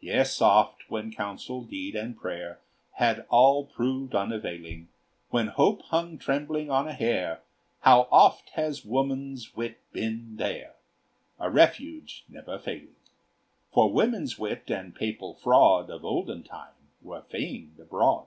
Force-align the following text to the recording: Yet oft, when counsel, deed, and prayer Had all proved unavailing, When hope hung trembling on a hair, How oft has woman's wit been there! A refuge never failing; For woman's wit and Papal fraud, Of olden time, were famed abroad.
Yet 0.00 0.42
oft, 0.42 0.90
when 0.90 1.12
counsel, 1.12 1.62
deed, 1.62 1.94
and 1.94 2.16
prayer 2.18 2.58
Had 2.94 3.24
all 3.28 3.64
proved 3.64 4.12
unavailing, 4.12 4.88
When 5.30 5.46
hope 5.46 5.82
hung 5.82 6.18
trembling 6.18 6.68
on 6.68 6.88
a 6.88 6.92
hair, 6.92 7.42
How 7.82 8.08
oft 8.10 8.50
has 8.54 8.84
woman's 8.84 9.54
wit 9.54 9.78
been 9.92 10.34
there! 10.34 10.74
A 11.38 11.48
refuge 11.48 12.24
never 12.28 12.58
failing; 12.58 12.96
For 13.72 13.88
woman's 13.92 14.36
wit 14.36 14.68
and 14.68 14.96
Papal 14.96 15.34
fraud, 15.34 15.90
Of 15.90 16.04
olden 16.04 16.42
time, 16.42 16.74
were 17.00 17.22
famed 17.22 17.78
abroad. 17.78 18.26